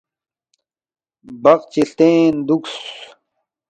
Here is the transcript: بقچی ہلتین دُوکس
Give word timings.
بقچی 1.43 1.81
ہلتین 1.85 2.31
دُوکس 2.47 2.75